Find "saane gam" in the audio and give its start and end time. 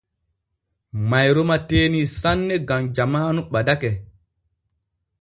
2.15-2.91